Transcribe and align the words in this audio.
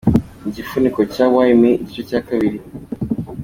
Igifuniko 0.49 0.99
cya 1.13 1.25
'Why 1.31 1.49
me?' 1.61 1.77
igice 1.83 2.01
cya 2.09 2.19
kabiri. 2.27 2.57